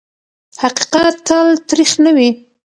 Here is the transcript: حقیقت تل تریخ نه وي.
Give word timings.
حقیقت 0.61 1.15
تل 1.27 1.47
تریخ 1.69 1.91
نه 2.03 2.11
وي. 2.15 2.29